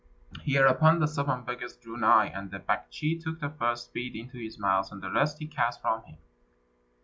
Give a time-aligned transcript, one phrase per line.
[0.43, 4.57] Hereupon the seven beggars drew nigh, and the Baktschi took the first bead into his
[4.57, 6.17] mouth and the rest he cast from him.